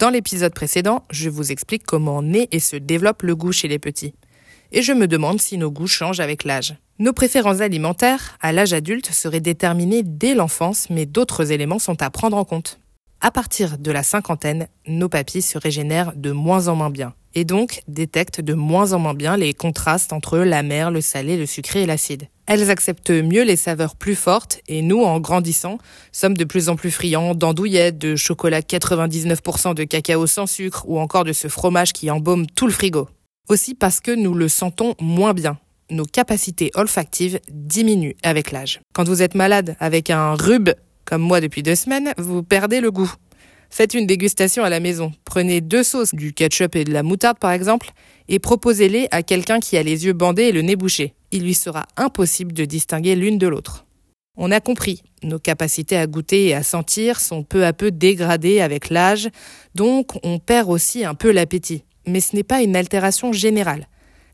Dans 0.00 0.08
l'épisode 0.08 0.54
précédent, 0.54 1.04
je 1.10 1.28
vous 1.28 1.52
explique 1.52 1.84
comment 1.84 2.22
naît 2.22 2.48
et 2.52 2.58
se 2.58 2.74
développe 2.76 3.22
le 3.22 3.36
goût 3.36 3.52
chez 3.52 3.68
les 3.68 3.78
petits. 3.78 4.14
Et 4.72 4.80
je 4.80 4.94
me 4.94 5.06
demande 5.06 5.42
si 5.42 5.58
nos 5.58 5.70
goûts 5.70 5.86
changent 5.86 6.20
avec 6.20 6.44
l'âge. 6.44 6.74
Nos 6.98 7.12
préférences 7.12 7.60
alimentaires, 7.60 8.38
à 8.40 8.52
l'âge 8.52 8.72
adulte, 8.72 9.10
seraient 9.12 9.42
déterminées 9.42 10.02
dès 10.02 10.34
l'enfance, 10.34 10.88
mais 10.88 11.04
d'autres 11.04 11.52
éléments 11.52 11.78
sont 11.78 12.00
à 12.00 12.08
prendre 12.08 12.38
en 12.38 12.46
compte. 12.46 12.80
À 13.22 13.30
partir 13.30 13.76
de 13.76 13.90
la 13.90 14.02
cinquantaine, 14.02 14.66
nos 14.86 15.10
papilles 15.10 15.42
se 15.42 15.58
régénèrent 15.58 16.14
de 16.16 16.32
moins 16.32 16.68
en 16.68 16.74
moins 16.74 16.88
bien, 16.88 17.12
et 17.34 17.44
donc 17.44 17.82
détectent 17.86 18.40
de 18.40 18.54
moins 18.54 18.94
en 18.94 18.98
moins 18.98 19.12
bien 19.12 19.36
les 19.36 19.52
contrastes 19.52 20.14
entre 20.14 20.38
la 20.38 20.62
mer, 20.62 20.90
le 20.90 21.02
salé, 21.02 21.36
le 21.36 21.44
sucré 21.44 21.82
et 21.82 21.86
l'acide. 21.86 22.28
Elles 22.46 22.70
acceptent 22.70 23.10
mieux 23.10 23.42
les 23.42 23.56
saveurs 23.56 23.94
plus 23.94 24.14
fortes 24.14 24.62
et 24.68 24.80
nous, 24.80 25.02
en 25.02 25.20
grandissant, 25.20 25.76
sommes 26.12 26.36
de 26.36 26.44
plus 26.44 26.70
en 26.70 26.76
plus 26.76 26.90
friands 26.90 27.34
d'andouillettes, 27.34 27.98
de 27.98 28.16
chocolat 28.16 28.62
99% 28.62 29.74
de 29.74 29.84
cacao 29.84 30.26
sans 30.26 30.46
sucre 30.46 30.86
ou 30.88 30.98
encore 30.98 31.24
de 31.24 31.34
ce 31.34 31.48
fromage 31.48 31.92
qui 31.92 32.10
embaume 32.10 32.46
tout 32.46 32.66
le 32.66 32.72
frigo. 32.72 33.06
Aussi 33.50 33.74
parce 33.74 34.00
que 34.00 34.12
nous 34.12 34.32
le 34.32 34.48
sentons 34.48 34.94
moins 34.98 35.34
bien. 35.34 35.58
Nos 35.90 36.06
capacités 36.06 36.70
olfactives 36.74 37.40
diminuent 37.50 38.16
avec 38.22 38.50
l'âge. 38.50 38.80
Quand 38.94 39.06
vous 39.06 39.22
êtes 39.22 39.34
malade 39.34 39.76
avec 39.78 40.08
un 40.08 40.34
rhume, 40.34 40.72
comme 41.10 41.22
moi 41.22 41.40
depuis 41.40 41.64
deux 41.64 41.74
semaines, 41.74 42.14
vous 42.18 42.44
perdez 42.44 42.80
le 42.80 42.92
goût. 42.92 43.12
Faites 43.68 43.94
une 43.94 44.06
dégustation 44.06 44.62
à 44.62 44.68
la 44.68 44.78
maison. 44.78 45.10
Prenez 45.24 45.60
deux 45.60 45.82
sauces, 45.82 46.14
du 46.14 46.32
ketchup 46.32 46.76
et 46.76 46.84
de 46.84 46.92
la 46.92 47.02
moutarde 47.02 47.36
par 47.40 47.50
exemple, 47.50 47.90
et 48.28 48.38
proposez-les 48.38 49.08
à 49.10 49.24
quelqu'un 49.24 49.58
qui 49.58 49.76
a 49.76 49.82
les 49.82 50.04
yeux 50.06 50.12
bandés 50.12 50.44
et 50.44 50.52
le 50.52 50.62
nez 50.62 50.76
bouché. 50.76 51.14
Il 51.32 51.42
lui 51.42 51.54
sera 51.54 51.86
impossible 51.96 52.52
de 52.52 52.64
distinguer 52.64 53.16
l'une 53.16 53.38
de 53.38 53.48
l'autre. 53.48 53.86
On 54.36 54.52
a 54.52 54.60
compris, 54.60 55.02
nos 55.24 55.40
capacités 55.40 55.96
à 55.96 56.06
goûter 56.06 56.46
et 56.46 56.54
à 56.54 56.62
sentir 56.62 57.18
sont 57.18 57.42
peu 57.42 57.66
à 57.66 57.72
peu 57.72 57.90
dégradées 57.90 58.60
avec 58.60 58.88
l'âge, 58.88 59.30
donc 59.74 60.12
on 60.22 60.38
perd 60.38 60.70
aussi 60.70 61.04
un 61.04 61.16
peu 61.16 61.32
l'appétit. 61.32 61.82
Mais 62.06 62.20
ce 62.20 62.36
n'est 62.36 62.44
pas 62.44 62.62
une 62.62 62.76
altération 62.76 63.32
générale. 63.32 63.88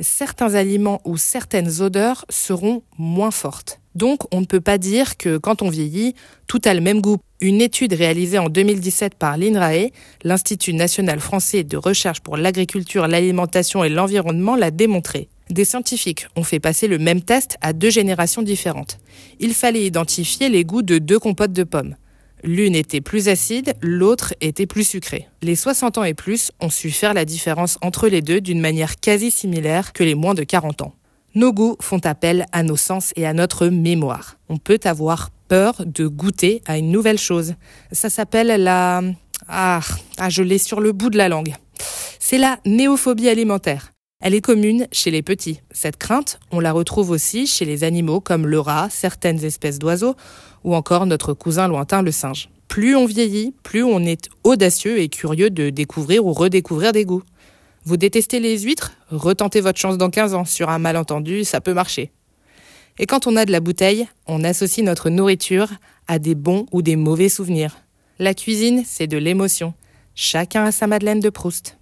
Certains 0.00 0.54
aliments 0.54 1.02
ou 1.04 1.18
certaines 1.18 1.82
odeurs 1.82 2.24
seront 2.30 2.82
moins 2.96 3.30
fortes. 3.30 3.81
Donc, 3.94 4.20
on 4.32 4.40
ne 4.40 4.46
peut 4.46 4.60
pas 4.60 4.78
dire 4.78 5.16
que 5.16 5.36
quand 5.36 5.62
on 5.62 5.68
vieillit, 5.68 6.14
tout 6.46 6.60
a 6.64 6.74
le 6.74 6.80
même 6.80 7.00
goût. 7.00 7.18
Une 7.40 7.60
étude 7.60 7.92
réalisée 7.92 8.38
en 8.38 8.48
2017 8.48 9.14
par 9.16 9.36
l'INRAE, 9.36 9.90
l'Institut 10.24 10.72
national 10.72 11.20
français 11.20 11.64
de 11.64 11.76
recherche 11.76 12.20
pour 12.20 12.36
l'agriculture, 12.36 13.06
l'alimentation 13.08 13.84
et 13.84 13.88
l'environnement, 13.88 14.56
l'a 14.56 14.70
démontré. 14.70 15.28
Des 15.50 15.64
scientifiques 15.64 16.26
ont 16.36 16.44
fait 16.44 16.60
passer 16.60 16.88
le 16.88 16.98
même 16.98 17.20
test 17.20 17.58
à 17.60 17.72
deux 17.72 17.90
générations 17.90 18.42
différentes. 18.42 18.98
Il 19.40 19.52
fallait 19.52 19.84
identifier 19.84 20.48
les 20.48 20.64
goûts 20.64 20.82
de 20.82 20.98
deux 20.98 21.18
compotes 21.18 21.52
de 21.52 21.64
pommes. 21.64 21.96
L'une 22.44 22.74
était 22.74 23.00
plus 23.00 23.28
acide, 23.28 23.74
l'autre 23.82 24.34
était 24.40 24.66
plus 24.66 24.88
sucrée. 24.88 25.28
Les 25.42 25.54
60 25.54 25.98
ans 25.98 26.04
et 26.04 26.14
plus 26.14 26.50
ont 26.60 26.70
su 26.70 26.90
faire 26.90 27.14
la 27.14 27.24
différence 27.24 27.78
entre 27.82 28.08
les 28.08 28.20
deux 28.20 28.40
d'une 28.40 28.60
manière 28.60 28.98
quasi 28.98 29.30
similaire 29.30 29.92
que 29.92 30.02
les 30.02 30.14
moins 30.14 30.34
de 30.34 30.42
40 30.42 30.82
ans. 30.82 30.94
Nos 31.34 31.52
goûts 31.54 31.76
font 31.80 32.00
appel 32.04 32.44
à 32.52 32.62
nos 32.62 32.76
sens 32.76 33.12
et 33.16 33.24
à 33.24 33.32
notre 33.32 33.68
mémoire. 33.68 34.36
On 34.50 34.58
peut 34.58 34.80
avoir 34.84 35.30
peur 35.48 35.82
de 35.86 36.06
goûter 36.06 36.60
à 36.66 36.76
une 36.76 36.90
nouvelle 36.90 37.18
chose. 37.18 37.54
Ça 37.90 38.10
s'appelle 38.10 38.62
la... 38.62 39.00
Ah, 39.48 39.80
ah 40.18 40.28
je 40.28 40.42
l'ai 40.42 40.58
sur 40.58 40.80
le 40.80 40.92
bout 40.92 41.08
de 41.08 41.16
la 41.16 41.30
langue. 41.30 41.54
C'est 42.18 42.36
la 42.36 42.58
néophobie 42.66 43.30
alimentaire. 43.30 43.92
Elle 44.20 44.34
est 44.34 44.42
commune 44.42 44.86
chez 44.92 45.10
les 45.10 45.22
petits. 45.22 45.60
Cette 45.70 45.96
crainte, 45.96 46.38
on 46.50 46.60
la 46.60 46.70
retrouve 46.70 47.10
aussi 47.10 47.46
chez 47.46 47.64
les 47.64 47.82
animaux 47.82 48.20
comme 48.20 48.46
le 48.46 48.60
rat, 48.60 48.88
certaines 48.90 49.42
espèces 49.42 49.78
d'oiseaux 49.78 50.14
ou 50.64 50.74
encore 50.74 51.06
notre 51.06 51.32
cousin 51.32 51.66
lointain 51.66 52.02
le 52.02 52.12
singe. 52.12 52.50
Plus 52.68 52.94
on 52.94 53.06
vieillit, 53.06 53.54
plus 53.62 53.82
on 53.82 54.00
est 54.00 54.28
audacieux 54.44 55.00
et 55.00 55.08
curieux 55.08 55.50
de 55.50 55.70
découvrir 55.70 56.26
ou 56.26 56.32
redécouvrir 56.32 56.92
des 56.92 57.04
goûts. 57.04 57.22
Vous 57.84 57.96
détestez 57.96 58.38
les 58.38 58.60
huîtres? 58.60 58.92
Retentez 59.10 59.60
votre 59.60 59.78
chance 59.78 59.98
dans 59.98 60.10
15 60.10 60.34
ans. 60.34 60.44
Sur 60.44 60.70
un 60.70 60.78
malentendu, 60.78 61.44
ça 61.44 61.60
peut 61.60 61.74
marcher. 61.74 62.12
Et 62.98 63.06
quand 63.06 63.26
on 63.26 63.36
a 63.36 63.44
de 63.44 63.52
la 63.52 63.60
bouteille, 63.60 64.06
on 64.26 64.44
associe 64.44 64.84
notre 64.84 65.10
nourriture 65.10 65.68
à 66.06 66.18
des 66.18 66.34
bons 66.34 66.66
ou 66.72 66.82
des 66.82 66.96
mauvais 66.96 67.28
souvenirs. 67.28 67.78
La 68.18 68.34
cuisine, 68.34 68.84
c'est 68.86 69.06
de 69.06 69.18
l'émotion. 69.18 69.74
Chacun 70.14 70.64
a 70.64 70.72
sa 70.72 70.86
Madeleine 70.86 71.20
de 71.20 71.30
Proust. 71.30 71.78